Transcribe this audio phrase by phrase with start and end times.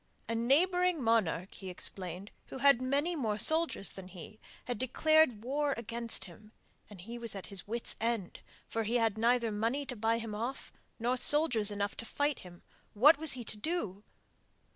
[0.27, 5.75] A neighbouring monarch, he explained, who had many more soldiers than he, had declared war
[5.77, 6.53] against him,
[6.89, 10.33] and he was at his wits' end, for he had neither money to buy him
[10.33, 12.63] off nor soldiers enough to fight him
[12.95, 14.03] what was he to do?